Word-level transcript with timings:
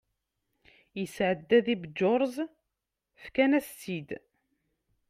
yesɛedda 0.97 1.57
la 1.65 1.75
bǧurse 1.81 2.45
fkan-as-tt-id 3.23 4.09